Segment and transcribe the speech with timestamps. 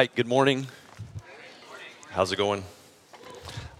[0.00, 0.66] Hi, good morning.
[2.08, 2.64] How's it going?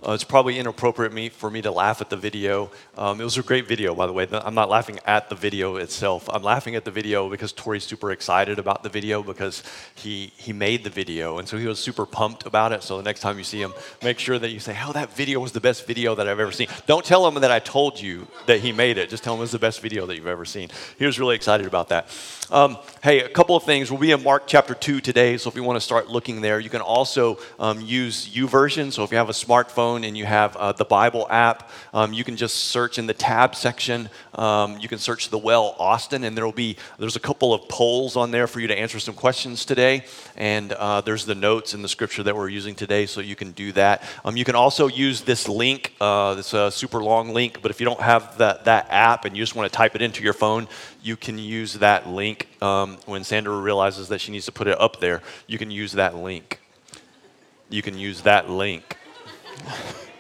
[0.07, 2.71] Uh, it's probably inappropriate me, for me to laugh at the video.
[2.97, 4.27] Um, it was a great video, by the way.
[4.33, 6.29] I'm not laughing at the video itself.
[6.33, 9.63] I'm laughing at the video because Tori's super excited about the video because
[9.95, 11.39] he, he made the video.
[11.39, 12.83] And so he was super pumped about it.
[12.83, 15.39] So the next time you see him, make sure that you say, Oh, that video
[15.39, 16.69] was the best video that I've ever seen.
[16.87, 19.11] Don't tell him that I told you that he made it.
[19.11, 20.71] Just tell him it was the best video that you've ever seen.
[20.99, 22.09] He was really excited about that.
[22.51, 23.91] Um, hey, a couple of things.
[23.91, 25.37] We'll be in Mark chapter 2 today.
[25.37, 28.93] So if you want to start looking there, you can also um, use YouVersion.
[28.93, 32.13] So if you have a smartphone, phone and you have uh, the Bible app, um,
[32.13, 34.09] you can just search in the tab section.
[34.35, 38.17] Um, you can search the well Austin, and there'll be there's a couple of polls
[38.17, 40.05] on there for you to answer some questions today.
[40.37, 43.51] And uh, there's the notes in the scripture that we're using today, so you can
[43.53, 44.05] do that.
[44.25, 45.93] Um, you can also use this link.
[46.01, 49.37] Uh, it's a super long link, but if you don't have that that app and
[49.37, 50.69] you just want to type it into your phone,
[51.03, 52.47] you can use that link.
[52.63, 55.93] Um, when Sandra realizes that she needs to put it up there, you can use
[55.93, 56.61] that link.
[57.71, 59.00] You can use that link.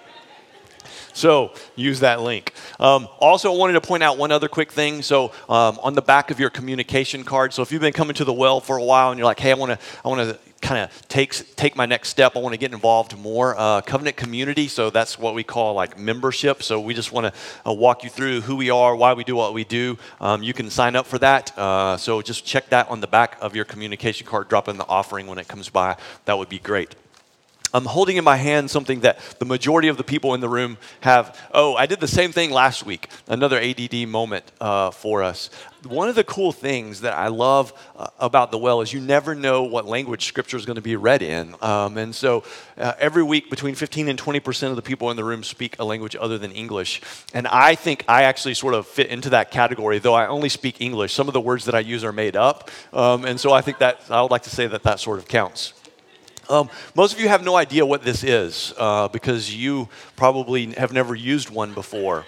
[1.13, 2.55] So use that link.
[2.79, 5.03] Um, also, I wanted to point out one other quick thing.
[5.03, 7.53] So um, on the back of your communication card.
[7.53, 9.51] So if you've been coming to the well for a while and you're like, hey,
[9.51, 12.37] I want to, I want to kind of take take my next step.
[12.37, 13.55] I want to get involved more.
[13.59, 14.67] Uh, Covenant community.
[14.67, 16.63] So that's what we call like membership.
[16.63, 19.37] So we just want to uh, walk you through who we are, why we do
[19.37, 19.99] what we do.
[20.23, 21.57] Um, you can sign up for that.
[21.59, 24.49] Uh, so just check that on the back of your communication card.
[24.49, 25.97] Drop in the offering when it comes by.
[26.25, 26.95] That would be great.
[27.73, 30.79] I'm holding in my hand something that the majority of the people in the room
[31.01, 31.39] have.
[31.53, 35.51] Oh, I did the same thing last week, another ADD moment uh, for us.
[35.85, 39.35] One of the cool things that I love uh, about the well is you never
[39.35, 41.55] know what language scripture is going to be read in.
[41.63, 42.45] Um, and so
[42.77, 45.85] uh, every week, between 15 and 20% of the people in the room speak a
[45.85, 47.01] language other than English.
[47.33, 50.81] And I think I actually sort of fit into that category, though I only speak
[50.81, 51.15] English.
[51.15, 52.71] Some of the words that I use are made up.
[52.93, 55.29] Um, and so I think that I would like to say that that sort of
[55.29, 55.80] counts.
[56.51, 60.93] Um, most of you have no idea what this is uh, because you probably have
[60.93, 62.27] never used one before.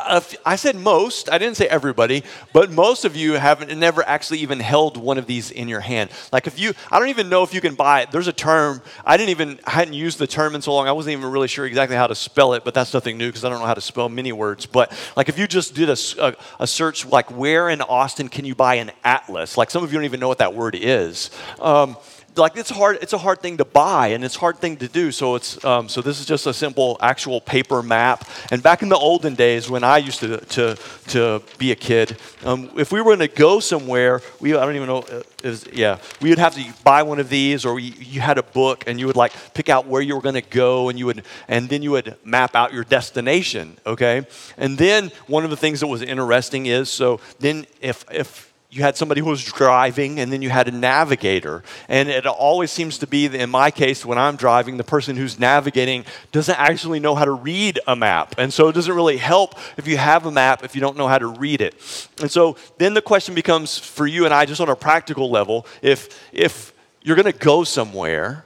[0.00, 2.22] I said most, I didn't say everybody,
[2.52, 6.10] but most of you haven't never actually even held one of these in your hand.
[6.32, 8.12] Like if you, I don't even know if you can buy it.
[8.12, 10.92] There's a term, I didn't even, I hadn't used the term in so long, I
[10.92, 13.48] wasn't even really sure exactly how to spell it, but that's nothing new because I
[13.48, 14.66] don't know how to spell many words.
[14.66, 18.44] But like if you just did a, a, a, search, like where in Austin can
[18.44, 19.56] you buy an atlas?
[19.56, 21.32] Like some of you don't even know what that word is.
[21.58, 21.96] Um,
[22.38, 24.88] like it's hard it's a hard thing to buy and it's a hard thing to
[24.88, 25.10] do.
[25.12, 28.24] So it's um, so this is just a simple actual paper map.
[28.50, 30.76] And back in the olden days when i used to to,
[31.08, 34.76] to be a kid um, if we were going to go somewhere we i don't
[34.76, 37.82] even know uh, is, yeah we would have to buy one of these or we,
[37.82, 40.42] you had a book and you would like pick out where you were going to
[40.42, 44.26] go and you would and then you would map out your destination okay?
[44.56, 48.82] And then one of the things that was interesting is so then if if you
[48.82, 51.62] had somebody who was driving and then you had a navigator.
[51.88, 55.38] And it always seems to be, in my case, when I'm driving, the person who's
[55.38, 58.34] navigating doesn't actually know how to read a map.
[58.36, 61.08] And so it doesn't really help if you have a map if you don't know
[61.08, 61.74] how to read it.
[62.20, 65.66] And so then the question becomes for you and I, just on a practical level,
[65.80, 68.44] if, if you're going to go somewhere,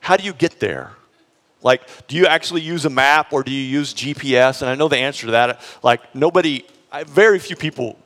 [0.00, 0.92] how do you get there?
[1.62, 4.60] Like, do you actually use a map or do you use GPS?
[4.60, 5.62] And I know the answer to that.
[5.82, 6.66] Like, nobody,
[7.06, 7.96] very few people,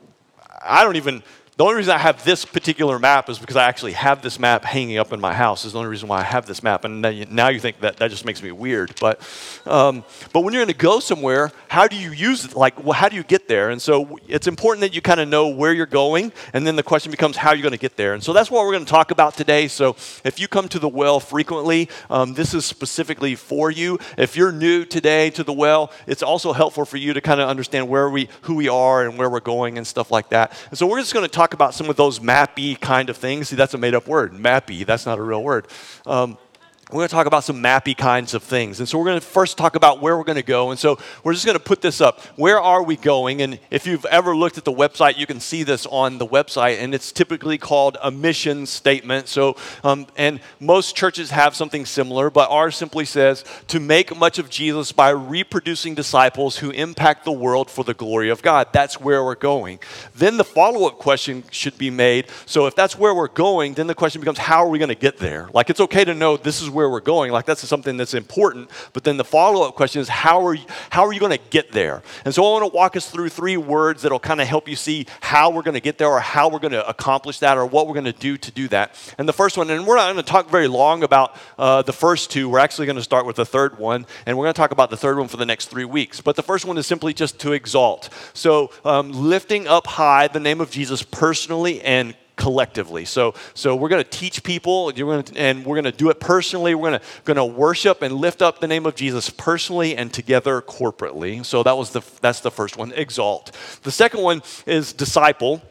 [0.61, 1.23] I don't even
[1.57, 4.63] the only reason I have this particular map is because I actually have this map
[4.63, 5.65] hanging up in my house.
[5.65, 6.85] Is the only reason why I have this map.
[6.85, 7.01] And
[7.31, 8.93] now you think that that just makes me weird.
[9.01, 9.19] But,
[9.65, 10.03] um,
[10.33, 12.55] but when you're going to go somewhere, how do you use it?
[12.55, 13.71] Like, well, how do you get there?
[13.71, 16.31] And so it's important that you kind of know where you're going.
[16.53, 18.13] And then the question becomes how you're going to get there.
[18.13, 19.67] And so that's what we're going to talk about today.
[19.67, 23.97] So if you come to the well frequently, um, this is specifically for you.
[24.15, 27.49] If you're new today to the well, it's also helpful for you to kind of
[27.49, 30.55] understand where we, who we are and where we're going and stuff like that.
[30.69, 33.15] And so we're just going to talk talk about some of those mappy kind of
[33.15, 33.47] things.
[33.47, 34.33] See, that's a made up word.
[34.33, 35.67] Mappy, that's not a real word.
[36.05, 36.37] Um,
[36.89, 38.79] we're going to talk about some mappy kinds of things.
[38.79, 40.71] And so we're going to first talk about where we're going to go.
[40.71, 42.21] And so we're just going to put this up.
[42.37, 43.41] Where are we going?
[43.41, 46.77] And if you've ever looked at the website, you can see this on the website.
[46.81, 49.27] And it's typically called a mission statement.
[49.27, 54.39] So, um, and most churches have something similar, but ours simply says to make much
[54.39, 58.71] of Jesus by reproducing disciples who impact the world for the glory of God.
[58.71, 59.79] That's where we're going.
[60.15, 62.27] Then the follow up question should be made.
[62.45, 64.95] So if that's where we're going, then the question becomes how are we going to
[64.95, 65.49] get there?
[65.53, 67.31] Like it's okay to know this is where we're going.
[67.31, 68.69] Like that's something that's important.
[68.93, 71.43] But then the follow up question is how are you, how are you going to
[71.49, 72.03] get there?
[72.23, 74.75] And so I want to walk us through three words that'll kind of help you
[74.75, 77.65] see how we're going to get there or how we're going to accomplish that or
[77.65, 78.95] what we're going to do to do that.
[79.17, 81.93] And the first one, and we're not going to talk very long about uh, the
[81.93, 82.47] first two.
[82.47, 84.89] We're actually going to start with the third one, and we're going to talk about
[84.89, 86.21] the third one for the next three weeks.
[86.21, 88.09] But the first one is simply just to exalt.
[88.33, 93.03] So um, lifting up high the name of Jesus personally and collectively.
[93.03, 96.73] So, so we're going to teach people, to, and we're going to do it personally.
[96.73, 101.43] We're going to worship and lift up the name of Jesus personally and together corporately.
[101.43, 103.53] So that was the, that's the first one, exalt.
[103.83, 105.61] The second one is disciple.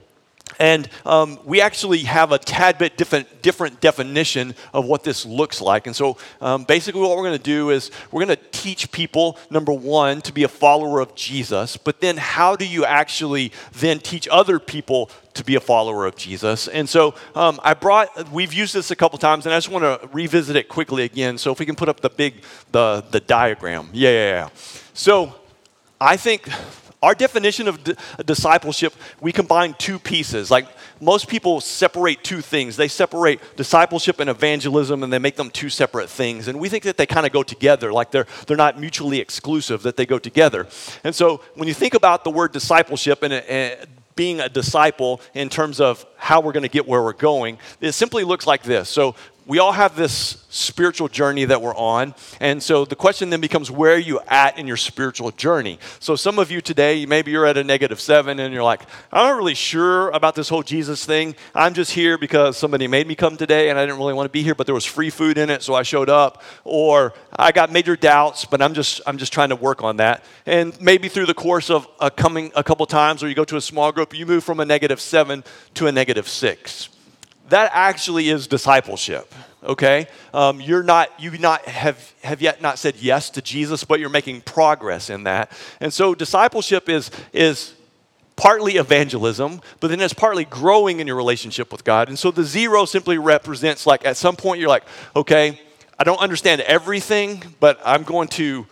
[0.59, 5.61] And um, we actually have a tad bit different, different definition of what this looks
[5.61, 5.87] like.
[5.87, 9.39] And so um, basically, what we're going to do is we're going to teach people,
[9.51, 11.77] number one, to be a follower of Jesus.
[11.77, 16.17] But then, how do you actually then teach other people to be a follower of
[16.17, 16.69] Jesus?
[16.69, 19.85] And so um, I brought, we've used this a couple times, and I just want
[19.85, 21.39] to revisit it quickly again.
[21.39, 22.43] So if we can put up the big,
[22.73, 23.89] the, the diagram.
[23.93, 24.49] Yeah, yeah, yeah.
[24.93, 25.35] So
[26.01, 26.49] I think
[27.03, 27.79] our definition of
[28.25, 30.51] discipleship, we combine two pieces.
[30.51, 30.67] Like
[31.01, 32.77] most people separate two things.
[32.77, 36.49] They separate discipleship and evangelism and they make them two separate things.
[36.49, 39.83] And we think that they kind of go together, like they're, they're not mutually exclusive,
[39.83, 40.67] that they go together.
[41.05, 43.87] And so when you think about the word discipleship and, and
[44.17, 47.93] being a disciple in terms of how we're going to get where we're going, it
[47.93, 48.89] simply looks like this.
[48.89, 49.15] So
[49.47, 52.17] we all have this spiritual journey that we're on.
[52.41, 55.79] And so the question then becomes where are you at in your spiritual journey?
[56.01, 58.83] So some of you today, maybe you're at a negative seven and you're like,
[59.13, 61.37] I'm not really sure about this whole Jesus thing.
[61.55, 64.33] I'm just here because somebody made me come today and I didn't really want to
[64.33, 66.43] be here, but there was free food in it, so I showed up.
[66.65, 70.25] Or I got major doubts, but I'm just I'm just trying to work on that.
[70.45, 73.57] And maybe through the course of a coming a couple times or you go to
[73.57, 75.45] a small group, you move from a negative seven
[75.75, 76.89] to a negative six
[77.49, 79.33] that actually is discipleship
[79.67, 80.07] okay?
[80.33, 84.09] Um, you're not you not have have yet not said yes to jesus but you're
[84.09, 85.53] making progress in that.
[85.81, 87.75] And so discipleship is is
[88.37, 92.09] partly evangelism but then it's partly growing in your relationship with god.
[92.09, 94.85] And so the zero simply represents like at some point you're like
[95.15, 95.61] okay
[95.99, 98.67] i don't understand everything but i'm going to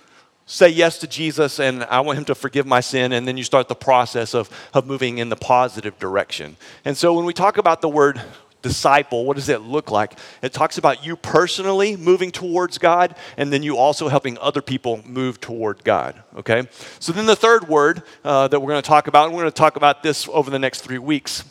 [0.46, 3.44] say yes to Jesus and I want him to forgive my sin, and then you
[3.44, 6.56] start the process of, of moving in the positive direction.
[6.84, 8.20] And so when we talk about the word
[8.64, 10.19] disciple, what does it look like?
[10.43, 15.02] It talks about you personally moving towards God, and then you also helping other people
[15.06, 16.20] move toward God.
[16.34, 16.66] Okay?
[16.99, 19.52] So then the third word uh, that we're going to talk about, and we're going
[19.52, 21.44] to talk about this over the next three weeks,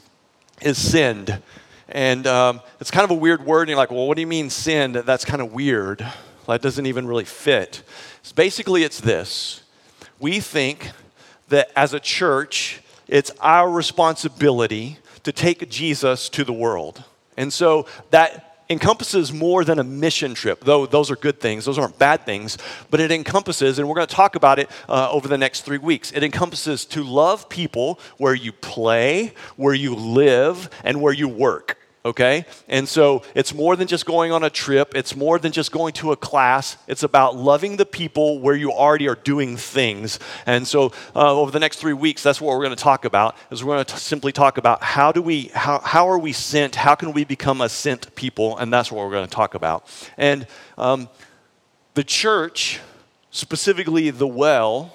[0.61, 1.29] is sent.
[1.87, 4.27] And um, it's kind of a weird word, and you're like, well, what do you
[4.27, 5.05] mean sent?
[5.05, 6.05] That's kind of weird.
[6.47, 7.83] That doesn't even really fit.
[8.23, 9.61] So basically, it's this
[10.19, 10.89] we think
[11.49, 17.03] that as a church, it's our responsibility to take Jesus to the world.
[17.37, 21.65] And so that encompasses more than a mission trip, though those are good things.
[21.65, 22.57] Those aren't bad things.
[22.89, 25.77] But it encompasses, and we're going to talk about it uh, over the next three
[25.77, 31.27] weeks, it encompasses to love people where you play, where you live, and where you
[31.27, 32.45] work okay?
[32.67, 35.93] And so it's more than just going on a trip, it's more than just going
[35.93, 36.77] to a class.
[36.87, 40.19] It's about loving the people where you already are doing things.
[40.45, 43.35] And so uh, over the next three weeks, that's what we're going to talk about,
[43.51, 46.75] is we're going to simply talk about how do we, how, how are we sent?
[46.75, 48.57] How can we become a sent people?
[48.57, 49.87] And that's what we're going to talk about.
[50.17, 50.47] And
[50.77, 51.09] um,
[51.93, 52.79] the church,
[53.31, 54.93] specifically the well,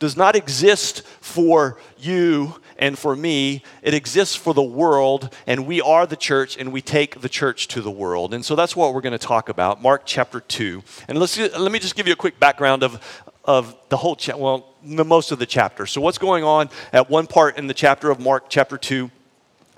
[0.00, 5.82] does not exist for you and for me, it exists for the world, and we
[5.82, 8.32] are the church, and we take the church to the world.
[8.32, 10.82] And so that's what we're going to talk about, Mark chapter 2.
[11.06, 14.40] And let's, let me just give you a quick background of, of the whole chapter,
[14.40, 15.84] well, the, most of the chapter.
[15.84, 19.10] So, what's going on at one part in the chapter of Mark chapter 2?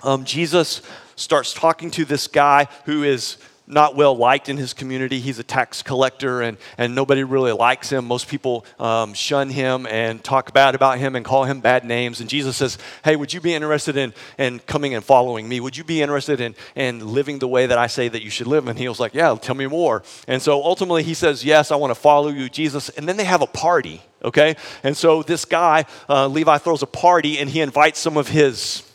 [0.01, 0.81] Um, Jesus
[1.17, 5.19] starts talking to this guy who is not well liked in his community.
[5.19, 8.05] He's a tax collector and, and nobody really likes him.
[8.05, 12.19] Most people um, shun him and talk bad about him and call him bad names.
[12.19, 15.59] And Jesus says, Hey, would you be interested in, in coming and following me?
[15.59, 18.47] Would you be interested in, in living the way that I say that you should
[18.47, 18.67] live?
[18.67, 20.03] And he was like, Yeah, tell me more.
[20.27, 22.89] And so ultimately he says, Yes, I want to follow you, Jesus.
[22.89, 24.55] And then they have a party, okay?
[24.83, 28.89] And so this guy, uh, Levi, throws a party and he invites some of his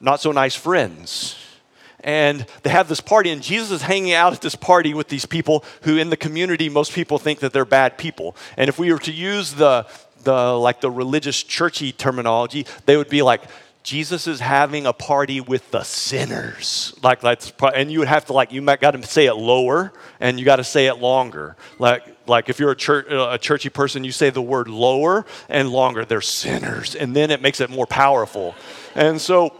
[0.00, 1.43] not so nice friends
[2.04, 5.26] and they have this party and jesus is hanging out at this party with these
[5.26, 8.36] people who in the community most people think that they're bad people.
[8.56, 9.86] And if we were to use the
[10.22, 13.42] the like the religious churchy terminology they would be like
[13.82, 16.94] jesus is having a party with the sinners.
[17.02, 19.92] Like that's and you would have to like you might got to say it lower
[20.20, 21.56] and you got to say it longer.
[21.78, 25.26] Like like if you're a, church, uh, a churchy person you say the word lower
[25.50, 26.04] and longer.
[26.06, 26.94] They're sinners.
[26.94, 28.54] And then it makes it more powerful.
[28.94, 29.54] And so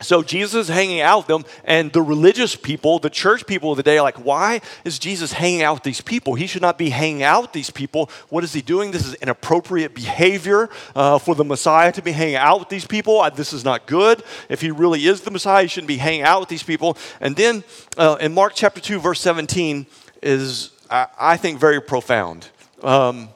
[0.00, 3.76] so Jesus is hanging out with them, and the religious people, the church people of
[3.76, 6.34] the day, are like, why is Jesus hanging out with these people?
[6.34, 8.10] He should not be hanging out with these people.
[8.28, 8.90] What is he doing?
[8.90, 13.28] This is inappropriate behavior uh, for the Messiah to be hanging out with these people.
[13.34, 14.22] This is not good.
[14.48, 16.96] If he really is the Messiah, he shouldn't be hanging out with these people.
[17.20, 17.64] And then
[17.96, 19.86] uh, in Mark chapter 2, verse 17,
[20.22, 22.48] is, I, I think, very profound.
[22.82, 23.28] Um,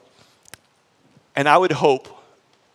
[1.35, 2.07] and I would hope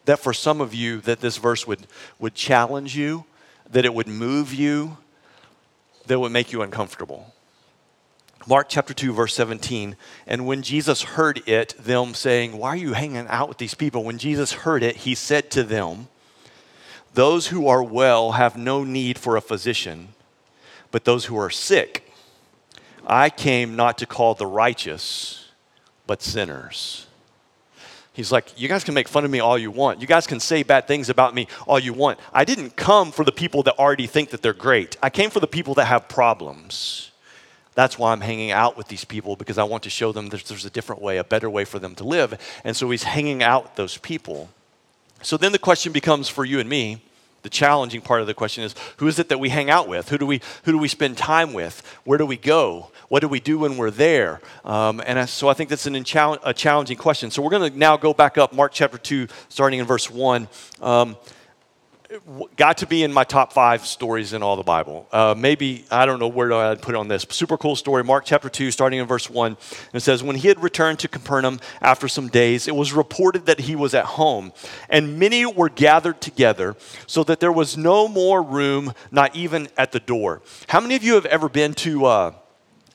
[0.04, 1.86] that for some of you that this verse would,
[2.18, 3.24] would challenge you
[3.70, 4.96] that it would move you,
[6.06, 7.34] that would make you uncomfortable.
[8.46, 9.96] Mark chapter 2, verse 17.
[10.26, 14.04] And when Jesus heard it, them saying, Why are you hanging out with these people?
[14.04, 16.08] When Jesus heard it, he said to them,
[17.12, 20.08] Those who are well have no need for a physician,
[20.90, 22.10] but those who are sick.
[23.06, 25.50] I came not to call the righteous,
[26.06, 27.06] but sinners.
[28.18, 30.00] He's like, You guys can make fun of me all you want.
[30.00, 32.18] You guys can say bad things about me all you want.
[32.32, 35.38] I didn't come for the people that already think that they're great, I came for
[35.38, 37.12] the people that have problems.
[37.76, 40.42] That's why I'm hanging out with these people because I want to show them there's,
[40.48, 42.36] there's a different way, a better way for them to live.
[42.64, 44.48] And so he's hanging out with those people.
[45.22, 47.00] So then the question becomes for you and me
[47.48, 50.10] the challenging part of the question is who is it that we hang out with?
[50.10, 51.82] Who do we who do we spend time with?
[52.04, 52.90] Where do we go?
[53.08, 54.42] What do we do when we're there?
[54.66, 57.30] Um, and so i think that's an a challenging question.
[57.30, 60.46] So we're going to now go back up mark chapter 2 starting in verse 1
[60.82, 61.16] um,
[62.56, 65.06] got to be in my top five stories in all the Bible.
[65.12, 67.26] Uh, maybe, I don't know where I'd put it on this.
[67.28, 69.52] Super cool story, Mark chapter 2, starting in verse 1.
[69.52, 69.58] And
[69.92, 73.60] it says, When he had returned to Capernaum after some days, it was reported that
[73.60, 74.52] he was at home,
[74.88, 79.92] and many were gathered together, so that there was no more room, not even at
[79.92, 80.40] the door.
[80.68, 82.32] How many of you have ever been to, uh,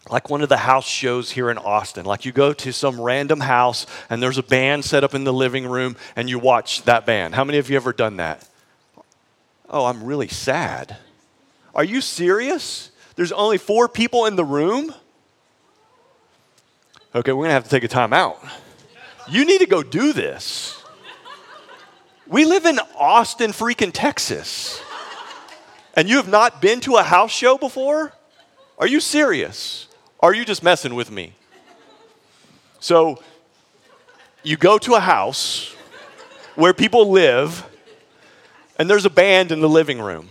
[0.09, 2.03] like one of the house shows here in Austin.
[2.05, 5.31] Like you go to some random house and there's a band set up in the
[5.31, 7.35] living room and you watch that band.
[7.35, 8.45] How many of you ever done that?
[9.73, 10.97] Oh, I'm really sad.
[11.73, 12.91] Are you serious?
[13.15, 14.93] There's only four people in the room?
[17.15, 18.37] Okay, we're to have to take a time out.
[19.27, 20.79] You need to go do this.
[22.27, 24.79] We live in Austin, freaking Texas.
[25.95, 28.13] And you have not been to a house show before?
[28.77, 29.87] Are you serious?
[30.19, 31.33] Are you just messing with me?
[32.79, 33.23] So,
[34.43, 35.73] you go to a house
[36.53, 37.65] where people live
[38.83, 40.27] and there's a band in the living room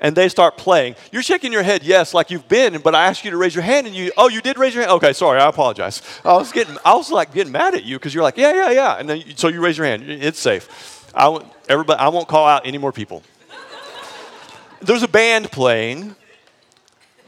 [0.00, 0.96] and they start playing.
[1.12, 3.62] You're shaking your head, yes, like you've been, but I asked you to raise your
[3.62, 4.94] hand and you, oh, you did raise your hand?
[4.94, 6.02] Okay, sorry, I apologize.
[6.24, 8.70] I was getting, I was like getting mad at you because you're like, yeah, yeah,
[8.72, 8.96] yeah.
[8.96, 10.02] And then, so you raise your hand.
[10.02, 11.08] It's safe.
[11.14, 13.22] I, won't, everybody, I won't call out any more people.
[14.82, 16.16] There's a band playing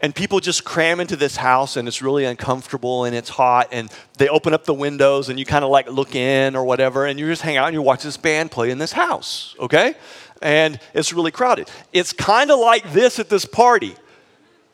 [0.03, 3.91] and people just cram into this house and it's really uncomfortable and it's hot and
[4.19, 7.19] they open up the windows and you kind of like look in or whatever and
[7.19, 9.95] you just hang out and you watch this band play in this house okay?
[10.43, 11.71] And it's really crowded.
[11.93, 13.97] It's kind of like this at this party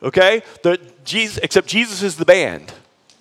[0.01, 0.43] okay?
[0.63, 2.73] The, jesus, except jesus is the band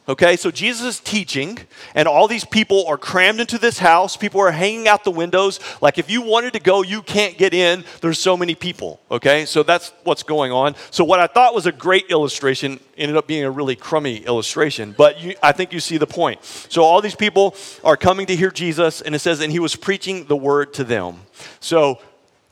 [0.08, 1.58] Okay, so Jesus is teaching,
[1.94, 4.16] and all these people are crammed into this house.
[4.16, 5.60] People are hanging out the windows.
[5.80, 7.84] Like, if you wanted to go, you can't get in.
[8.00, 9.00] There's so many people.
[9.12, 10.74] Okay, so that's what's going on.
[10.90, 14.92] So, what I thought was a great illustration ended up being a really crummy illustration,
[14.98, 16.44] but you, I think you see the point.
[16.44, 17.54] So, all these people
[17.84, 20.84] are coming to hear Jesus, and it says, and he was preaching the word to
[20.84, 21.20] them.
[21.60, 22.00] So,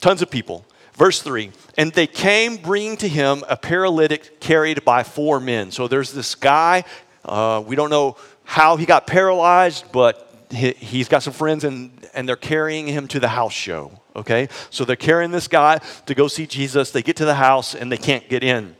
[0.00, 0.64] tons of people.
[0.94, 5.70] Verse 3 And they came bringing to him a paralytic carried by four men.
[5.70, 6.84] So there's this guy
[7.24, 11.90] uh, we don't know how he got paralyzed, but he, has got some friends and,
[12.14, 13.92] and they're carrying him to the house show.
[14.16, 14.48] Okay?
[14.70, 16.90] So they're carrying this guy to go see Jesus.
[16.90, 18.76] They get to the house and they can't get in.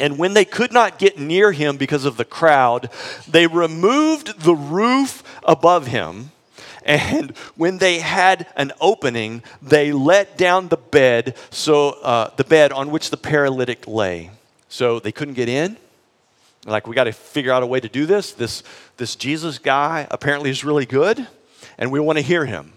[0.00, 2.90] And when they could not get near him because of the crowd,
[3.26, 6.30] they removed the roof above him.
[6.84, 12.72] And when they had an opening, they let down the bed, so uh, the bed
[12.72, 14.30] on which the paralytic lay.
[14.68, 15.76] So they couldn't get in
[16.64, 18.32] like, we got to figure out a way to do this.
[18.32, 18.62] This,
[18.96, 21.26] this Jesus guy apparently is really good,
[21.78, 22.72] and we want to hear him.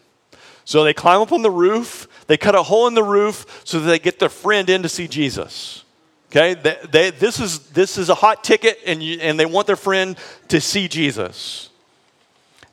[0.63, 3.79] So they climb up on the roof, they cut a hole in the roof so
[3.79, 5.83] that they get their friend in to see Jesus.
[6.29, 9.67] Okay, they, they, this, is, this is a hot ticket, and, you, and they want
[9.67, 11.69] their friend to see Jesus.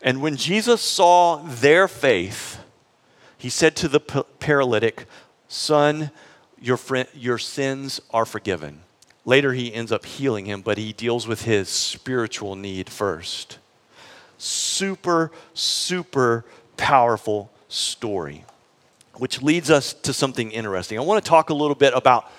[0.00, 2.60] And when Jesus saw their faith,
[3.36, 5.06] he said to the paralytic,
[5.48, 6.12] Son,
[6.60, 8.82] your, friend, your sins are forgiven.
[9.28, 13.58] Later, he ends up healing him, but he deals with his spiritual need first.
[14.38, 16.46] Super, super
[16.78, 18.46] powerful story,
[19.18, 20.98] which leads us to something interesting.
[20.98, 22.32] I want to talk a little bit about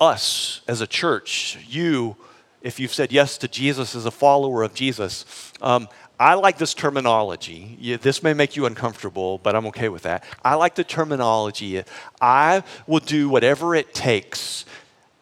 [0.00, 2.16] us as a church, you,
[2.62, 5.24] if you've said yes to Jesus as a follower of Jesus.
[5.60, 7.76] Um, I like this terminology.
[7.80, 10.24] Yeah, this may make you uncomfortable, but I'm okay with that.
[10.44, 11.84] I like the terminology.
[12.20, 14.64] I will do whatever it takes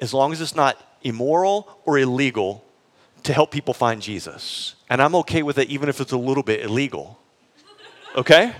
[0.01, 2.65] as long as it's not immoral or illegal
[3.23, 4.75] to help people find Jesus.
[4.89, 7.19] And I'm okay with it even if it's a little bit illegal.
[8.17, 8.53] Okay?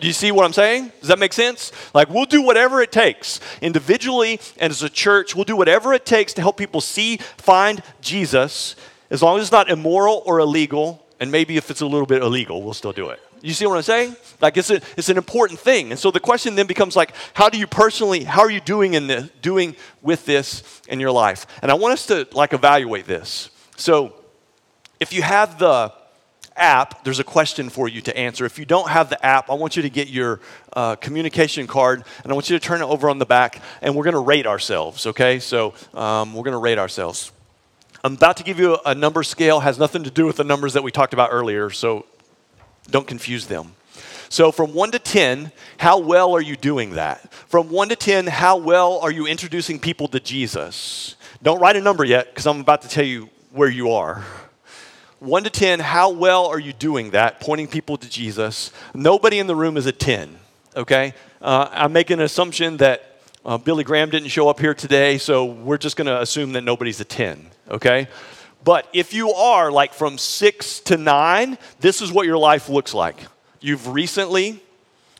[0.00, 0.92] Do you see what I'm saying?
[1.00, 1.72] Does that make sense?
[1.94, 3.40] Like, we'll do whatever it takes.
[3.62, 7.82] Individually and as a church, we'll do whatever it takes to help people see, find
[8.00, 8.76] Jesus,
[9.10, 11.06] as long as it's not immoral or illegal.
[11.18, 13.20] And maybe if it's a little bit illegal, we'll still do it.
[13.42, 14.16] You see what I'm saying?
[14.40, 15.90] Like it's, a, it's an important thing.
[15.90, 18.94] And so the question then becomes like, how do you personally, how are you doing
[18.94, 21.46] in this, doing with this in your life?
[21.62, 23.50] And I want us to like evaluate this.
[23.76, 24.14] So
[25.00, 25.92] if you have the
[26.56, 28.44] app, there's a question for you to answer.
[28.44, 30.40] If you don't have the app, I want you to get your
[30.72, 33.94] uh, communication card and I want you to turn it over on the back and
[33.94, 35.38] we're going to rate ourselves, okay?
[35.38, 37.32] So um, we're going to rate ourselves.
[38.02, 40.74] I'm about to give you a number scale, has nothing to do with the numbers
[40.74, 42.06] that we talked about earlier, so
[42.90, 43.72] don't confuse them.
[44.28, 47.32] So, from 1 to 10, how well are you doing that?
[47.48, 51.14] From 1 to 10, how well are you introducing people to Jesus?
[51.42, 54.24] Don't write a number yet, because I'm about to tell you where you are.
[55.20, 58.72] 1 to 10, how well are you doing that, pointing people to Jesus?
[58.94, 60.36] Nobody in the room is a 10,
[60.76, 61.14] okay?
[61.40, 65.44] Uh, I'm making an assumption that uh, Billy Graham didn't show up here today, so
[65.44, 68.08] we're just going to assume that nobody's a 10, okay?
[68.66, 72.92] But if you are like from 6 to 9, this is what your life looks
[72.92, 73.16] like.
[73.60, 74.60] You've recently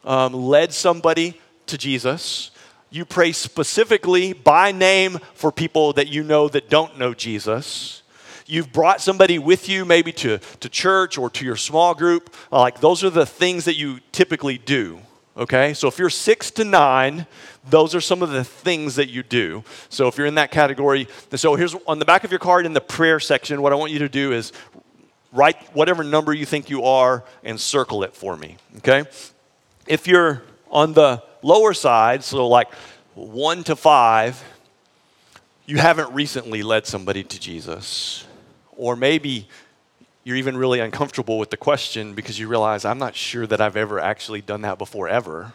[0.05, 2.51] um, led somebody to Jesus.
[2.91, 8.03] You pray specifically by name for people that you know that don't know Jesus.
[8.47, 12.35] You've brought somebody with you, maybe to, to church or to your small group.
[12.51, 14.99] Like, those are the things that you typically do.
[15.37, 15.75] Okay?
[15.75, 17.27] So, if you're six to nine,
[17.69, 19.65] those are some of the things that you do.
[19.89, 22.73] So, if you're in that category, so here's on the back of your card in
[22.73, 24.53] the prayer section, what I want you to do is
[25.33, 28.57] write whatever number you think you are and circle it for me.
[28.79, 29.05] Okay?
[29.87, 32.73] If you're on the lower side, so like
[33.15, 34.43] one to five,
[35.67, 38.27] you haven't recently led somebody to Jesus.
[38.77, 39.49] Or maybe
[40.27, 43.77] you're even really uncomfortable with the question because you realize, I'm not sure that I've
[43.77, 45.53] ever actually done that before, ever.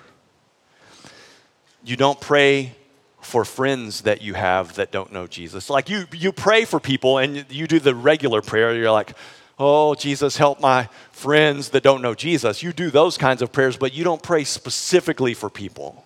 [1.83, 2.77] You don't pray
[3.19, 5.69] for friends that you have that don't know Jesus.
[5.69, 8.73] Like you, you pray for people and you do the regular prayer.
[8.73, 9.11] You're like,
[9.59, 12.63] oh, Jesus, help my friends that don't know Jesus.
[12.63, 16.05] You do those kinds of prayers, but you don't pray specifically for people.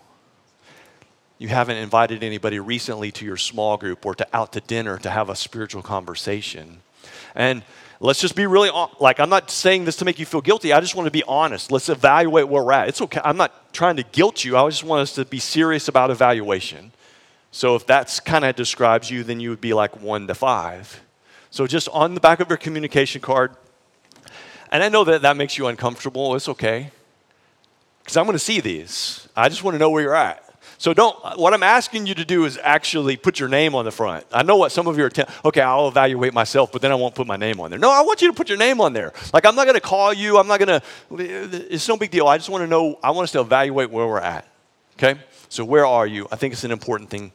[1.37, 5.11] You haven't invited anybody recently to your small group or to out to dinner to
[5.11, 6.79] have a spiritual conversation.
[7.35, 7.61] And
[7.99, 10.73] let's just be really like I'm not saying this to make you feel guilty.
[10.73, 11.71] I just want to be honest.
[11.71, 12.87] Let's evaluate where we're at.
[12.87, 13.21] It's okay.
[13.23, 14.57] I'm not trying to guilt you.
[14.57, 16.91] I just want us to be serious about evaluation.
[17.51, 21.01] So if that's kind of describes you, then you would be like one to five.
[21.49, 23.55] So just on the back of your communication card,
[24.71, 26.35] and I know that that makes you uncomfortable.
[26.35, 26.91] It's okay.
[27.99, 29.27] Because I'm going to see these.
[29.35, 30.44] I just want to know where you're at.
[30.85, 33.91] So don't, what I'm asking you to do is actually put your name on the
[33.91, 34.23] front.
[34.31, 36.93] I know what some of you are, te- okay, I'll evaluate myself, but then I
[36.93, 37.79] won't put my name on there.
[37.79, 39.11] No, I want you to put your name on there.
[39.33, 40.37] Like, I'm not going to call you.
[40.37, 42.27] I'm not going to, it's no big deal.
[42.27, 44.47] I just want to know, I want us to evaluate where we're at.
[44.99, 45.19] Okay?
[45.49, 46.27] So, where are you?
[46.31, 47.31] I think it's an important thing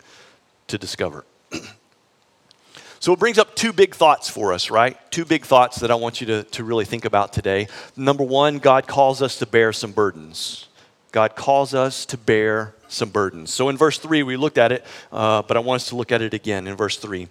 [0.69, 1.25] to discover.
[3.01, 4.97] so, it brings up two big thoughts for us, right?
[5.11, 7.67] Two big thoughts that I want you to, to really think about today.
[7.97, 10.69] Number one, God calls us to bear some burdens.
[11.11, 13.53] God calls us to bear some burdens.
[13.53, 16.13] So in verse 3, we looked at it, uh, but I want us to look
[16.13, 17.29] at it again in verse 3.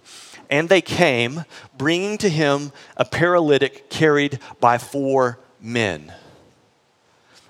[0.48, 1.44] And they came,
[1.78, 6.12] bringing to him a paralytic carried by four men.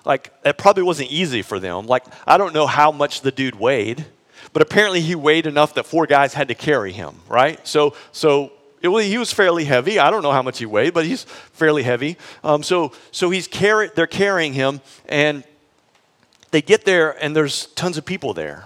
[0.05, 1.87] Like, it probably wasn't easy for them.
[1.87, 4.07] Like, I don't know how much the dude weighed,
[4.53, 7.67] but apparently he weighed enough that four guys had to carry him, right?
[7.67, 9.99] So, so it, he was fairly heavy.
[9.99, 12.17] I don't know how much he weighed, but he's fairly heavy.
[12.43, 15.45] Um, so, so he's carry, they're carrying him, and
[16.51, 18.65] they get there and there's tons of people there.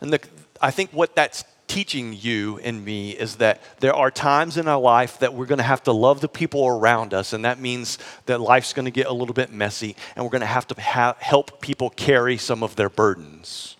[0.00, 0.20] And the,
[0.60, 4.80] I think what that's teaching you and me is that there are times in our
[4.80, 7.98] life that we're going to have to love the people around us, and that means
[8.26, 10.80] that life's going to get a little bit messy, and we're going to have to
[10.80, 13.76] ha- help people carry some of their burdens,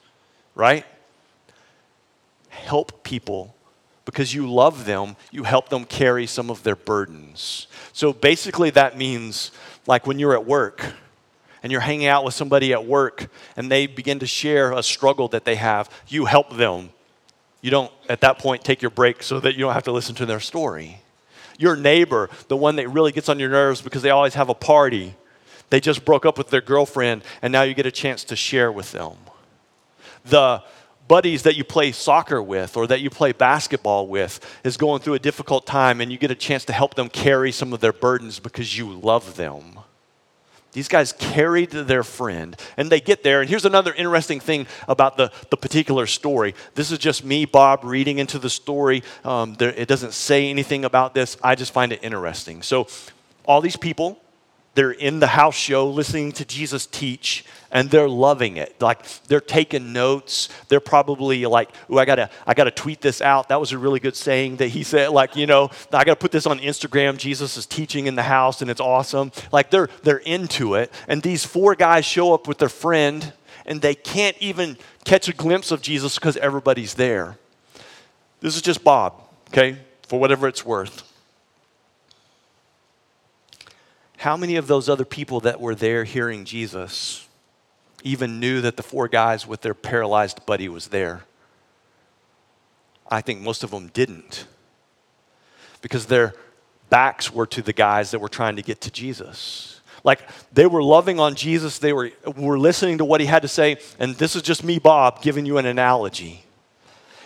[0.54, 0.84] right?
[2.50, 3.54] Help people
[4.04, 7.66] because you love them, you help them carry some of their burdens.
[7.92, 9.50] So basically, that means
[9.86, 10.94] like when you're at work
[11.62, 15.28] and you're hanging out with somebody at work and they begin to share a struggle
[15.28, 16.90] that they have, you help them.
[17.60, 20.14] You don't, at that point, take your break so that you don't have to listen
[20.16, 21.00] to their story.
[21.58, 24.54] Your neighbor, the one that really gets on your nerves because they always have a
[24.54, 25.14] party,
[25.70, 28.70] they just broke up with their girlfriend and now you get a chance to share
[28.70, 29.16] with them.
[30.24, 30.62] The
[31.08, 35.14] buddies that you play soccer with or that you play basketball with is going through
[35.14, 37.92] a difficult time and you get a chance to help them carry some of their
[37.92, 39.78] burdens because you love them.
[40.72, 43.40] These guys carried their friend, and they get there.
[43.40, 46.54] And here's another interesting thing about the, the particular story.
[46.74, 49.02] This is just me, Bob, reading into the story.
[49.24, 51.36] Um, there, it doesn't say anything about this.
[51.42, 52.62] I just find it interesting.
[52.62, 52.86] So,
[53.46, 54.20] all these people,
[54.78, 58.80] they're in the house show listening to Jesus teach and they're loving it.
[58.80, 60.48] Like they're taking notes.
[60.68, 63.98] They're probably like, "Ooh, I gotta, I gotta tweet this out." That was a really
[63.98, 65.08] good saying that he said.
[65.10, 67.16] Like, you know, I gotta put this on Instagram.
[67.16, 69.32] Jesus is teaching in the house, and it's awesome.
[69.50, 70.92] Like they're they're into it.
[71.08, 73.32] And these four guys show up with their friend,
[73.66, 77.36] and they can't even catch a glimpse of Jesus because everybody's there.
[78.38, 81.07] This is just Bob, okay, for whatever it's worth.
[84.18, 87.26] How many of those other people that were there hearing Jesus
[88.02, 91.22] even knew that the four guys with their paralyzed buddy was there?
[93.08, 94.46] I think most of them didn't
[95.82, 96.34] because their
[96.90, 99.80] backs were to the guys that were trying to get to Jesus.
[100.02, 103.48] Like they were loving on Jesus, they were, were listening to what he had to
[103.48, 106.44] say, and this is just me, Bob, giving you an analogy.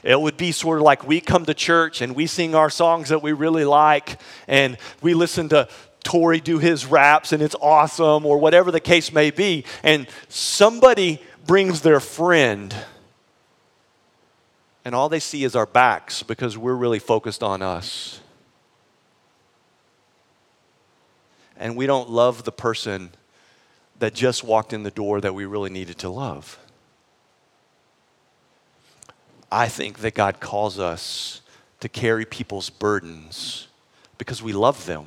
[0.02, 3.08] It would be sort of like we come to church and we sing our songs
[3.08, 5.68] that we really like, and we listen to
[6.02, 11.22] Tori do his raps and it's awesome, or whatever the case may be, and somebody
[11.46, 12.74] brings their friend,
[14.84, 18.20] and all they see is our backs because we're really focused on us.
[21.56, 23.10] And we don't love the person
[24.00, 26.58] that just walked in the door that we really needed to love.
[29.52, 31.42] I think that God calls us
[31.78, 33.68] to carry people's burdens
[34.18, 35.06] because we love them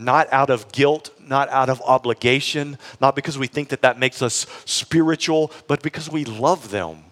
[0.00, 4.22] not out of guilt, not out of obligation, not because we think that that makes
[4.22, 7.04] us spiritual, but because we love them.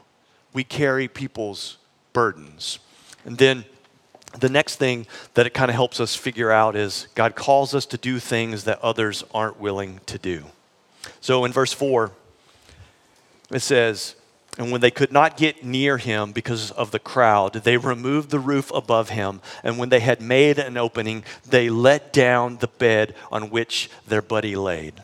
[0.53, 1.77] We carry people's
[2.13, 2.79] burdens.
[3.25, 3.65] And then
[4.39, 7.87] the next thing that it kind of helps us figure out is God calls us
[7.87, 10.45] to do things that others aren't willing to do.
[11.21, 12.11] So in verse 4,
[13.51, 14.15] it says,
[14.59, 18.41] and when they could not get near him because of the crowd, they removed the
[18.41, 19.41] roof above him.
[19.63, 24.21] And when they had made an opening, they let down the bed on which their
[24.21, 24.95] buddy laid.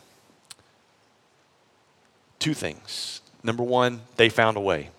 [2.37, 3.21] Two things.
[3.43, 4.89] Number one, they found a way.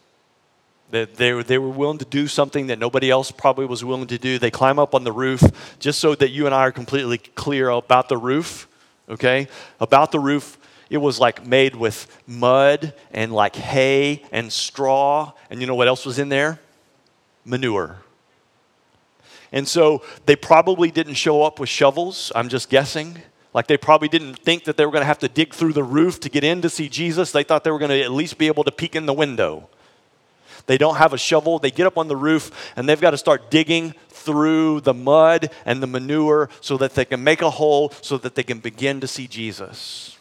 [0.91, 4.19] They, they, they were willing to do something that nobody else probably was willing to
[4.19, 4.39] do.
[4.39, 5.43] They climb up on the roof
[5.81, 8.69] just so that you and I are completely clear about the roof,
[9.07, 9.49] okay?
[9.81, 10.57] About the roof,
[10.89, 15.33] it was like made with mud and like hay and straw.
[15.51, 16.61] And you know what else was in there?
[17.45, 17.99] Manure.
[19.53, 23.19] And so they probably didn't show up with shovels, I'm just guessing.
[23.55, 25.83] Like they probably didn't think that they were going to have to dig through the
[25.83, 27.33] roof to get in to see Jesus.
[27.33, 29.69] They thought they were going to at least be able to peek in the window.
[30.67, 31.59] They don't have a shovel.
[31.59, 35.51] They get up on the roof and they've got to start digging through the mud
[35.65, 39.01] and the manure so that they can make a hole so that they can begin
[39.01, 40.16] to see Jesus.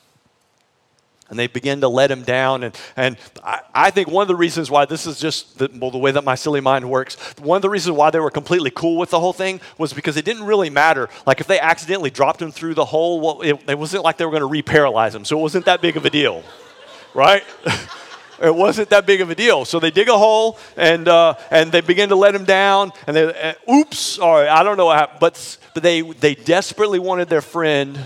[1.30, 2.64] And they begin to let him down.
[2.64, 5.90] And, and I, I think one of the reasons why this is just the, well,
[5.90, 8.70] the way that my silly mind works, one of the reasons why they were completely
[8.70, 11.10] cool with the whole thing was because it didn't really matter.
[11.26, 14.26] Like if they accidentally dropped him through the hole, well, it, it wasn't like they
[14.26, 15.26] were going to re-paralyze him.
[15.26, 16.44] So it wasn't that big of a deal,
[17.16, 17.44] right?
[18.40, 19.66] it wasn't that big of a deal.
[19.66, 22.92] So they dig a hole and, uh, and they begin to let him down.
[23.08, 25.22] And they, oops, sorry, I don't know what happened.
[25.22, 27.98] But, but they, they desperately wanted their friend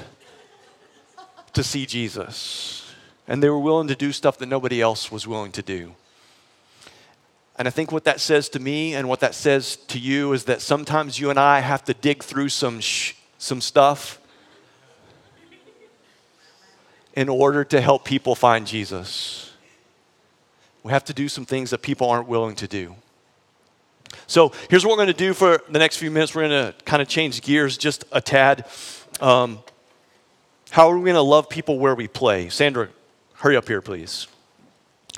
[1.52, 2.79] to see Jesus
[3.30, 5.94] and they were willing to do stuff that nobody else was willing to do.
[7.58, 10.46] And I think what that says to me and what that says to you is
[10.46, 14.20] that sometimes you and I have to dig through some, sh- some stuff
[17.14, 19.54] in order to help people find Jesus.
[20.82, 22.96] We have to do some things that people aren't willing to do.
[24.26, 26.34] So here's what we're going to do for the next few minutes.
[26.34, 28.66] We're going to kind of change gears just a tad.
[29.22, 29.60] Um,
[30.72, 32.50] how are we going to love people where we play?
[32.50, 32.90] Sandra,
[33.40, 34.28] Hurry up here, please.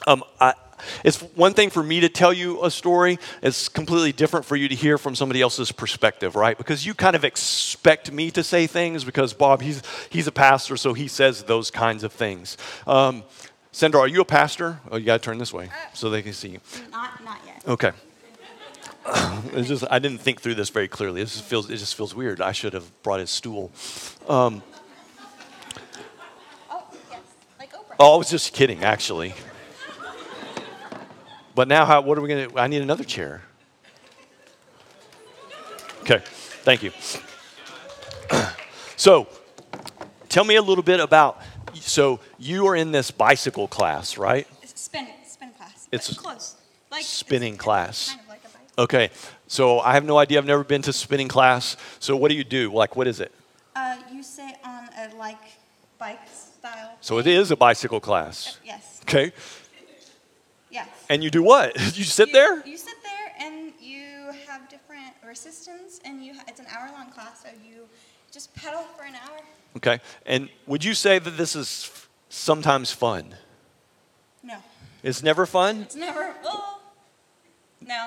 [0.05, 0.53] Um, I,
[1.03, 3.17] it's one thing for me to tell you a story.
[3.41, 6.55] It's completely different for you to hear from somebody else's perspective, right?
[6.57, 10.77] Because you kind of expect me to say things because Bob, he's, he's a pastor,
[10.77, 12.57] so he says those kinds of things.
[12.85, 13.23] Um,
[13.71, 14.79] Sandra, are you a pastor?
[14.91, 16.59] Oh, you got to turn this way so they can see you.
[16.91, 17.63] Not, not yet.
[17.67, 17.91] Okay.
[19.53, 21.21] it's just I didn't think through this very clearly.
[21.23, 22.39] This feels it just feels weird.
[22.39, 23.71] I should have brought his stool.
[24.27, 24.61] Um,
[27.99, 29.33] Oh, I was just kidding, actually.
[31.53, 32.59] But now, how, what are we going to?
[32.59, 33.41] I need another chair.
[36.01, 36.21] Okay,
[36.63, 36.91] thank you.
[38.95, 39.27] so,
[40.29, 41.41] tell me a little bit about.
[41.75, 44.47] So, you are in this bicycle class, right?
[44.63, 45.87] Spinning, spin class.
[45.91, 46.55] It's close.
[46.89, 48.09] Like spinning class.
[48.09, 48.79] Kind of like a bike.
[48.79, 49.09] okay,
[49.47, 50.39] so I have no idea.
[50.39, 51.77] I've never been to spinning class.
[51.99, 52.71] So, what do you do?
[52.73, 53.33] Like, what is it?
[53.75, 55.37] Uh, you sit on a like
[56.01, 56.97] bike style.
[56.99, 58.57] So it is a bicycle class.
[58.57, 58.99] Uh, yes.
[59.03, 59.31] Okay.
[60.71, 60.89] Yes.
[61.09, 61.75] And you do what?
[61.97, 62.65] you sit you, there?
[62.65, 67.43] You sit there and you have different resistance, and you it's an hour long class,
[67.43, 67.87] so you
[68.33, 69.39] Just pedal for an hour.
[69.77, 69.99] Okay.
[70.25, 73.35] And would you say that this is f- sometimes fun?
[74.43, 74.57] No,
[75.03, 75.81] It's never fun?
[75.81, 76.33] it's never.
[76.43, 76.79] Oh,
[77.87, 78.01] no.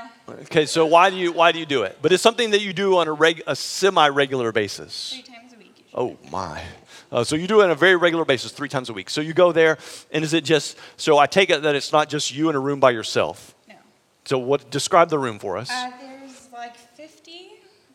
[0.47, 1.99] Okay, so why do you why do you do it?
[2.03, 5.13] But it's something that you do on a reg, a semi-regular basis.
[5.13, 5.75] Three times a week.
[5.79, 5.93] Usually.
[5.95, 6.63] Oh my.
[7.15, 9.09] Uh, so you do it on a very regular basis, three times a week.
[9.09, 9.79] So you go there,
[10.11, 10.77] and is it just?
[10.97, 13.55] So I take it that it's not just you in a room by yourself.
[13.69, 13.77] No.
[14.25, 14.69] So what?
[14.71, 15.71] Describe the room for us.
[15.71, 17.51] Uh, there's like 50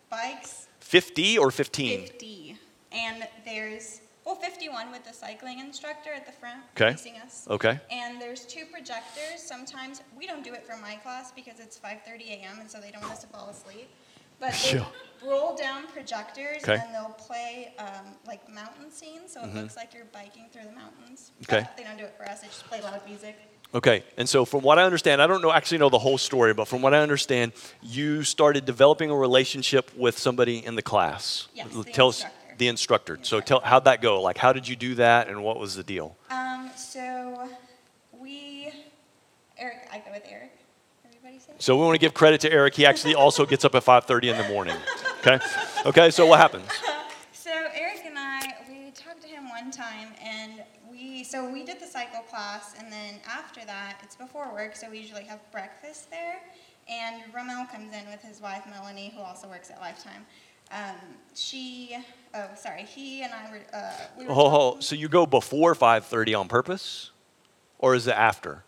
[0.10, 0.68] bikes.
[0.80, 2.02] Fifty or fifteen?
[2.08, 2.58] 50.
[2.92, 6.94] And there's, well, 51 with the cycling instructor at the front Okay.
[6.94, 7.46] facing us.
[7.48, 7.80] Okay.
[7.92, 9.44] And there's two projectors.
[9.44, 12.60] Sometimes we don't do it for my class because it's 5:30 a.m.
[12.62, 13.90] and so they don't want us to fall asleep.
[14.40, 14.82] But they
[15.28, 16.74] roll down projectors Okay.
[16.76, 16.86] Mm-hmm.
[16.86, 20.72] and they'll play um, like mountain scenes, so it looks like you're biking through the
[20.76, 21.32] mountains.
[21.44, 21.62] Okay.
[21.62, 22.42] But they don't do it for us.
[22.42, 23.36] They just play loud music.
[23.76, 26.56] Okay, and so from what I understand, I don't know actually know the whole story,
[26.56, 27.52] but from what I understand,
[27.84, 31.48] you started developing a relationship with somebody in the class.
[31.54, 32.56] Yes, the tell us instructor.
[32.58, 33.20] the instructor.
[33.22, 34.22] So tell how'd that go?
[34.24, 36.18] Like how did you do that, and what was the deal?
[36.32, 37.48] Um, so
[38.18, 38.72] we,
[39.56, 40.52] Eric, I go with Eric.
[41.58, 42.76] So we want to give credit to Eric.
[42.76, 44.76] He actually also gets up at 5:30 in the morning.
[45.20, 45.40] Okay,
[45.86, 46.12] okay.
[46.12, 46.68] So what happens?
[47.32, 51.80] So Eric and I, we talked to him one time, and we so we did
[51.80, 56.12] the cycle class, and then after that, it's before work, so we usually have breakfast
[56.12, 56.42] there.
[56.88, 60.26] And Romel comes in with his wife Melanie, who also works at Lifetime.
[60.72, 60.96] Um,
[61.34, 61.98] she,
[62.36, 63.62] oh sorry, he and I were.
[63.74, 67.10] Uh, we were Oh, talking- so you go before 5:30 on purpose,
[67.80, 68.64] or is it after?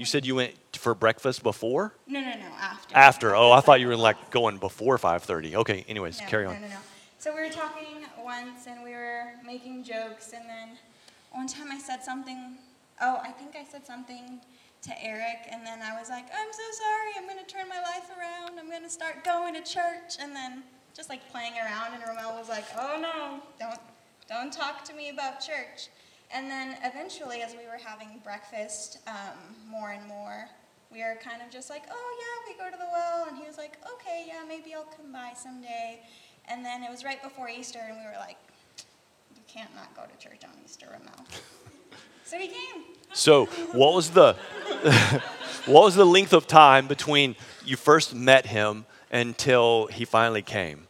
[0.00, 1.92] You said you went for breakfast before.
[2.06, 2.96] No, no, no, after.
[2.96, 3.36] After.
[3.36, 5.56] Oh, I thought you were like going before 5:30.
[5.56, 5.84] Okay.
[5.86, 6.54] Anyways, No, carry on.
[6.54, 6.60] no.
[6.60, 6.78] No, no,
[7.18, 10.78] So we were talking once and we were making jokes, and then
[11.32, 12.56] one time I said something.
[13.02, 14.40] Oh, I think I said something
[14.84, 17.82] to Eric, and then I was like, I'm so sorry, I'm going to turn my
[17.82, 18.58] life around.
[18.58, 20.16] I'm going to start going to church.
[20.18, 20.62] And then
[20.96, 23.78] just like playing around, and Romel was like, Oh no, don't,
[24.30, 25.90] don't talk to me about church.
[26.32, 30.48] And then eventually, as we were having breakfast um, more and more,
[30.92, 33.26] we were kind of just like, oh yeah, we go to the well.
[33.28, 36.00] And he was like, okay, yeah, maybe I'll come by someday.
[36.48, 38.36] And then it was right before Easter, and we were like,
[39.34, 41.26] you can't not go to church on Easter, Ramel.
[42.24, 42.84] so he came.
[43.12, 44.34] So, what was the
[45.66, 50.86] what was the length of time between you first met him until he finally came?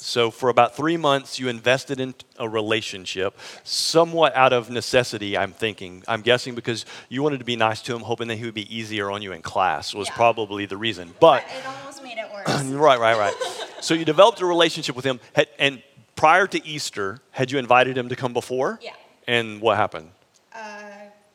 [0.00, 0.06] About three months.
[0.06, 5.52] So, for about three months, you invested in a relationship, somewhat out of necessity, I'm
[5.52, 6.02] thinking.
[6.08, 8.74] I'm guessing because you wanted to be nice to him, hoping that he would be
[8.74, 10.14] easier on you in class, was Yeah.
[10.16, 11.14] probably the reason.
[11.20, 12.62] But, It almost made it worse.
[12.72, 13.34] right, right, right.
[13.82, 15.20] So, you developed a relationship with him,
[15.58, 15.82] and
[16.14, 18.78] prior to Easter, had you invited him to come before?
[18.82, 18.92] Yeah.
[19.26, 20.10] And what happened?
[20.54, 20.82] Uh,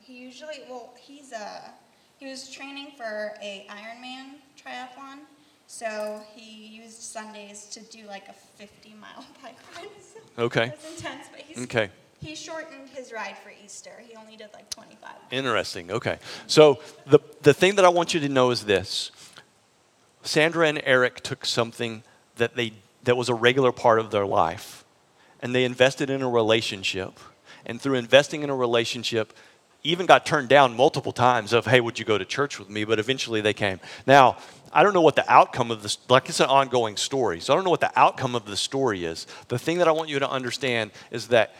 [0.01, 1.61] he usually, well, he's uh,
[2.19, 5.21] he was training for a Ironman triathlon,
[5.79, 9.87] so he used Sundays to do like a 50 mile bike ride.
[10.37, 10.65] Okay.
[10.65, 11.89] It was intense, but he's, Okay.
[12.21, 13.91] he shortened his ride for Easter.
[14.05, 15.09] He only did like 25.
[15.31, 15.91] Interesting.
[15.91, 16.17] Okay.
[16.47, 19.11] So the the thing that I want you to know is this.
[20.23, 22.03] Sandra and Eric took something
[22.35, 24.83] that they that was a regular part of their life
[25.41, 27.13] and they invested in a relationship.
[27.65, 29.31] And through investing in a relationship,
[29.85, 32.83] even got turned down multiple times of, hey, would you go to church with me?
[32.83, 33.79] But eventually they came.
[34.05, 34.37] Now,
[34.73, 37.39] I don't know what the outcome of this, like it's an ongoing story.
[37.39, 39.27] So I don't know what the outcome of the story is.
[39.47, 41.55] The thing that I want you to understand is that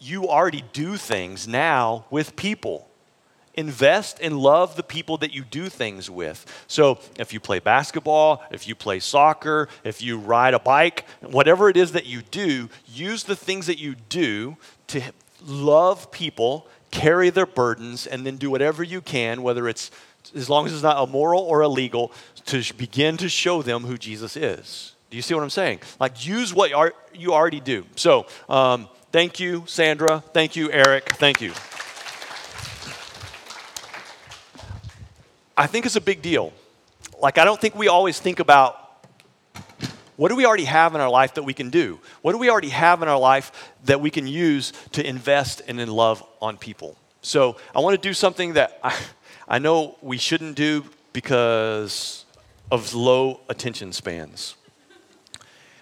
[0.00, 2.88] you already do things now with people.
[3.54, 6.64] Invest and love the people that you do things with.
[6.66, 11.68] So, if you play basketball, if you play soccer, if you ride a bike, whatever
[11.68, 15.02] it is that you do, use the things that you do to
[15.44, 19.90] love people, carry their burdens, and then do whatever you can, whether it's
[20.34, 22.12] as long as it's not immoral or illegal,
[22.46, 24.94] to begin to show them who Jesus is.
[25.10, 25.80] Do you see what I'm saying?
[25.98, 26.70] Like, use what
[27.14, 27.84] you already do.
[27.96, 30.22] So, um, thank you, Sandra.
[30.32, 31.16] Thank you, Eric.
[31.16, 31.50] Thank you.
[35.56, 36.52] I think it's a big deal.
[37.20, 38.79] Like, I don't think we always think about
[40.20, 41.98] what do we already have in our life that we can do?
[42.20, 45.80] What do we already have in our life that we can use to invest and
[45.80, 46.98] in love on people?
[47.22, 48.94] So, I want to do something that I,
[49.48, 52.26] I know we shouldn't do because
[52.70, 54.56] of low attention spans.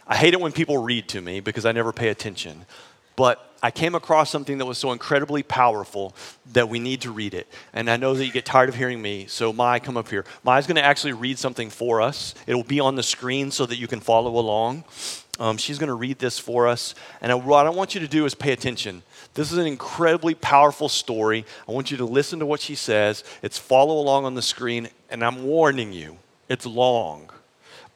[0.06, 2.64] I hate it when people read to me because I never pay attention.
[3.16, 6.14] But I came across something that was so incredibly powerful
[6.52, 7.48] that we need to read it.
[7.72, 10.24] And I know that you get tired of hearing me, so Mai, come up here.
[10.44, 12.34] Mai's going to actually read something for us.
[12.46, 14.84] It'll be on the screen so that you can follow along.
[15.40, 16.94] Um, she's going to read this for us.
[17.20, 19.02] And I, what I want you to do is pay attention.
[19.34, 21.44] This is an incredibly powerful story.
[21.68, 23.22] I want you to listen to what she says.
[23.42, 24.88] It's follow along on the screen.
[25.10, 26.18] And I'm warning you,
[26.48, 27.30] it's long.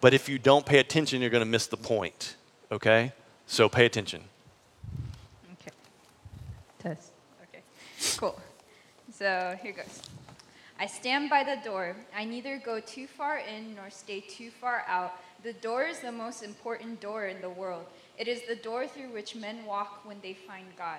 [0.00, 2.36] But if you don't pay attention, you're going to miss the point.
[2.70, 3.12] Okay?
[3.46, 4.22] So pay attention.
[5.54, 5.72] Okay.
[6.78, 7.10] Test.
[7.48, 7.62] Okay.
[8.16, 8.40] Cool.
[9.12, 10.02] So here goes.
[10.78, 11.94] I stand by the door.
[12.16, 15.12] I neither go too far in nor stay too far out.
[15.42, 17.84] The door is the most important door in the world.
[18.18, 20.98] It is the door through which men walk when they find God.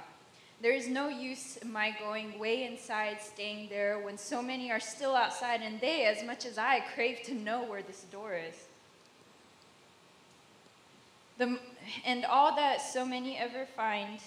[0.62, 5.16] There is no use my going way inside, staying there, when so many are still
[5.16, 8.56] outside, and they, as much as I, crave to know where this door is.
[11.38, 11.60] The,
[12.06, 14.20] and all that so many ever find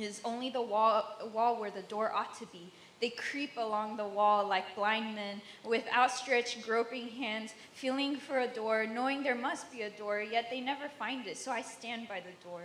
[0.00, 2.72] is only the wall, wall where the door ought to be.
[3.00, 8.48] They creep along the wall like blind men with outstretched, groping hands, feeling for a
[8.48, 11.36] door, knowing there must be a door, yet they never find it.
[11.36, 12.62] So I stand by the door.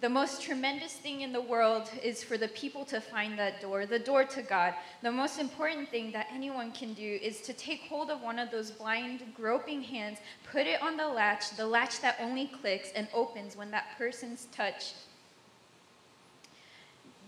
[0.00, 3.84] The most tremendous thing in the world is for the people to find that door,
[3.84, 4.72] the door to God.
[5.02, 8.50] The most important thing that anyone can do is to take hold of one of
[8.50, 10.18] those blind, groping hands,
[10.50, 14.46] put it on the latch, the latch that only clicks and opens when that person's
[14.52, 14.94] touch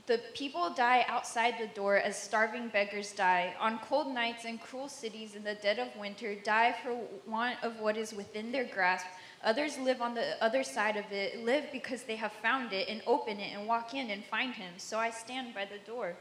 [0.07, 3.55] the people die outside the door as starving beggars die.
[3.61, 7.79] On cold nights in cruel cities in the dead of winter, die for want of
[7.79, 9.07] what is within their grasp.
[9.45, 13.03] Others live on the other side of it, live because they have found it and
[13.07, 14.75] open it and walk in and find him.
[14.77, 16.15] So I stand by the door.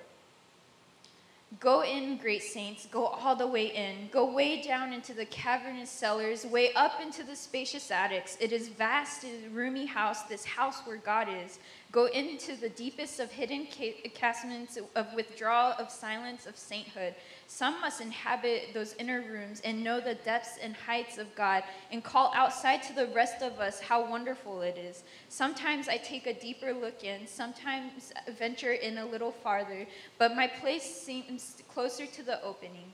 [1.60, 4.08] Go in, great saints, go all the way in.
[4.10, 8.38] Go way down into the cavernous cellars, way up into the spacious attics.
[8.40, 11.60] It is vast, it is roomy house, this house where God is.
[11.92, 13.68] Go into the deepest of hidden
[14.14, 17.16] casements of withdrawal, of silence, of sainthood.
[17.48, 22.02] Some must inhabit those inner rooms and know the depths and heights of God and
[22.02, 25.04] call outside to the rest of us how wonderful it is.
[25.28, 29.86] Sometimes I take a deeper look in, sometimes venture in a little farther,
[30.18, 32.94] but my place seems closer to the opening.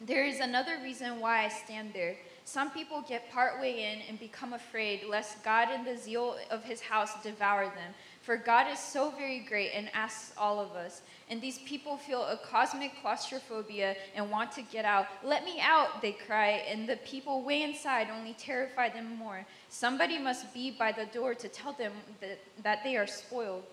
[0.00, 2.16] There is another reason why I stand there.
[2.46, 6.80] Some people get partway in and become afraid lest God and the zeal of his
[6.80, 7.92] house devour them.
[8.22, 11.02] For God is so very great and asks all of us.
[11.28, 15.08] And these people feel a cosmic claustrophobia and want to get out.
[15.24, 19.44] Let me out, they cry, and the people way inside only terrify them more.
[19.68, 23.64] Somebody must be by the door to tell them that, that they are spoiled.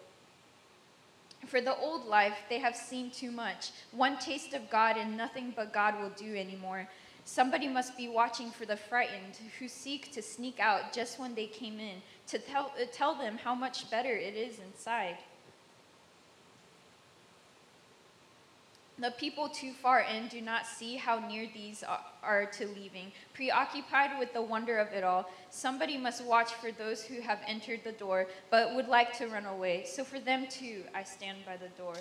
[1.46, 3.70] For the old life, they have seen too much.
[3.92, 6.88] One taste of God, and nothing but God will do anymore.
[7.26, 11.48] Somebody must be watching for the frightened who seek to sneak out just when they
[11.48, 15.18] came in, to tell, uh, tell them how much better it is inside.
[19.00, 21.84] The people too far in do not see how near these
[22.22, 23.12] are to leaving.
[23.34, 27.82] Preoccupied with the wonder of it all, somebody must watch for those who have entered
[27.84, 29.86] the door but would like to run away.
[29.86, 31.96] So for them too, I stand by the door.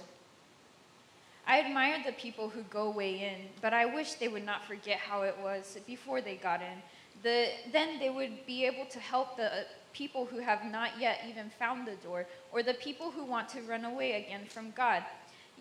[1.47, 4.99] I admire the people who go way in, but I wish they would not forget
[4.99, 6.83] how it was before they got in.
[7.23, 11.51] The, then they would be able to help the people who have not yet even
[11.59, 15.03] found the door, or the people who want to run away again from God.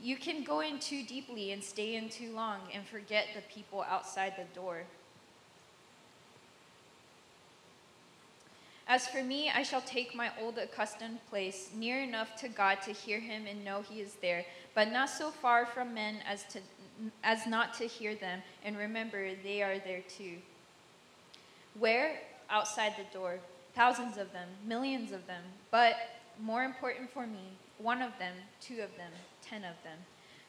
[0.02, 3.84] You can go in too deeply and stay in too long and forget the people
[3.88, 4.84] outside the door.
[8.92, 12.92] As for me, I shall take my old accustomed place, near enough to God to
[12.92, 14.44] hear him and know he is there,
[14.76, 16.60] but not so far from men as, to,
[17.24, 20.40] as not to hear them, and remember they are there too.
[21.80, 22.20] Where?
[22.50, 23.40] Outside the door.
[23.76, 25.96] Thousands of them, millions of them, but
[26.38, 30.00] more important for me, one of them, two of them, ten of them,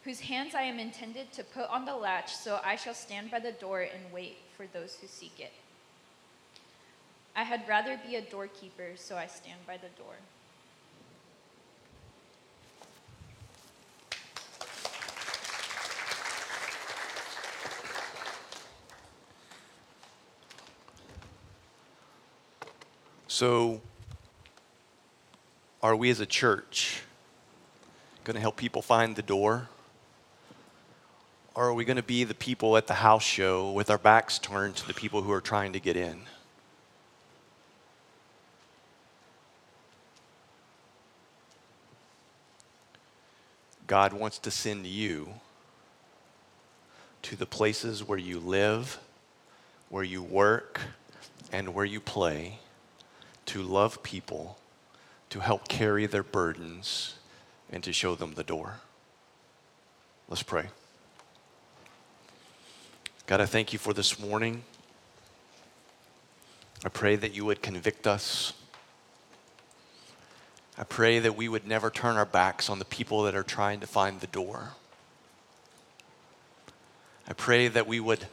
[0.03, 3.39] whose hands I am intended to put on the latch, so I shall stand by
[3.39, 5.53] the door and wait for those who seek it.
[7.35, 10.15] I had rather be a doorkeeper, so I stand by the door.
[23.29, 23.81] So,
[25.83, 27.03] are we as a church
[28.25, 29.71] going to help people find the door?
[31.55, 34.39] Or are we going to be the people at the house show with our backs
[34.39, 36.21] turned to the people who are trying to get in?
[43.87, 45.35] God wants to send you
[47.23, 48.99] to the places where you live,
[49.89, 50.81] where you work,
[51.53, 52.59] and where you play
[53.47, 54.59] to love people,
[55.31, 57.15] to help carry their burdens,
[57.71, 58.81] and to show them the door.
[60.29, 60.67] Let's pray.
[63.27, 64.63] God, I thank you for this morning.
[66.85, 68.53] I pray that you would convict us
[70.79, 73.81] I pray that we would never turn our backs on the people that are trying
[73.81, 74.71] to find the door.
[77.29, 78.27] I pray that we would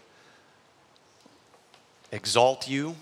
[2.12, 2.96] exalt you.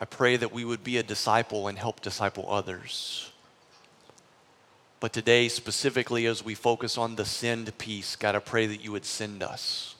[0.00, 3.30] I pray that we would be a disciple and help disciple others.
[5.00, 8.92] But today, specifically, as we focus on the send piece, God, I pray that you
[8.92, 9.96] would send us.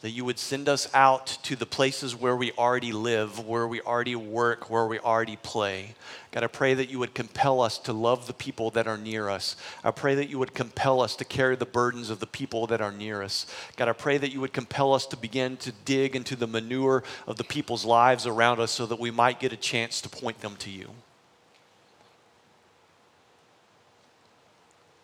[0.00, 3.80] That you would send us out to the places where we already live, where we
[3.80, 5.96] already work, where we already play.
[6.30, 9.28] God, I pray that you would compel us to love the people that are near
[9.28, 9.56] us.
[9.82, 12.80] I pray that you would compel us to carry the burdens of the people that
[12.80, 13.46] are near us.
[13.76, 17.02] God, I pray that you would compel us to begin to dig into the manure
[17.26, 20.40] of the people's lives around us so that we might get a chance to point
[20.42, 20.90] them to you.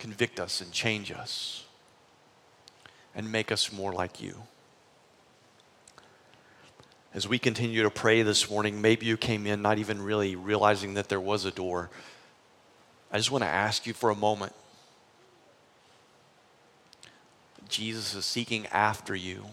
[0.05, 1.64] convict us and change us
[3.14, 4.34] and make us more like you.
[7.14, 10.94] As we continue to pray this morning, maybe you came in not even really realizing
[10.94, 11.88] that there was a door.
[13.12, 14.52] I just want to ask you for a moment.
[17.68, 19.44] Jesus is seeking after you,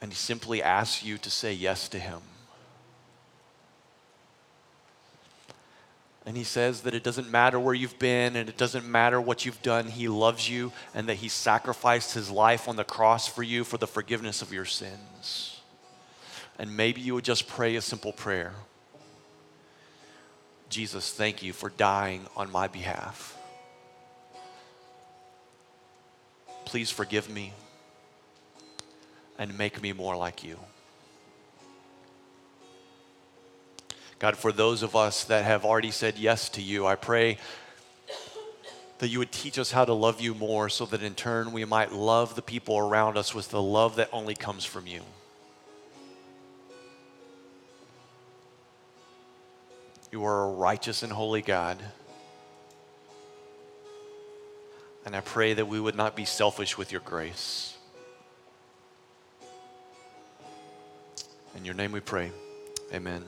[0.00, 2.22] and he simply asks you to say yes to him.
[6.26, 9.44] And he says that it doesn't matter where you've been and it doesn't matter what
[9.44, 9.88] you've done.
[9.88, 13.76] He loves you and that he sacrificed his life on the cross for you for
[13.76, 15.60] the forgiveness of your sins.
[16.58, 18.54] And maybe you would just pray a simple prayer
[20.74, 23.38] Jesus, thank you for dying on my behalf.
[26.64, 27.52] Please forgive me
[29.38, 30.58] and make me more like you.
[34.24, 37.36] God, for those of us that have already said yes to you, I pray
[38.96, 41.66] that you would teach us how to love you more so that in turn we
[41.66, 45.02] might love the people around us with the love that only comes from you.
[50.10, 51.76] You are a righteous and holy God.
[55.04, 57.76] And I pray that we would not be selfish with your grace.
[61.54, 62.30] In your name we pray.
[62.90, 63.22] Amen.